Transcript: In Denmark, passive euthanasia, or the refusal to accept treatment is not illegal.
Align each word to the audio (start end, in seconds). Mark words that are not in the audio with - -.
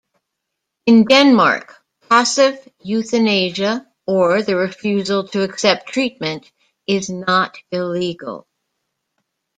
In 0.87 1.05
Denmark, 1.05 1.75
passive 2.09 2.67
euthanasia, 2.83 3.85
or 4.07 4.41
the 4.41 4.55
refusal 4.55 5.27
to 5.27 5.43
accept 5.43 5.89
treatment 5.89 6.51
is 6.87 7.07
not 7.07 7.55
illegal. 7.69 8.47